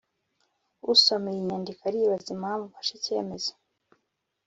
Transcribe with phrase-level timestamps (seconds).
[0.93, 3.51] Usoma iyi nyandiko aribaza impamvu mfashe icyemezo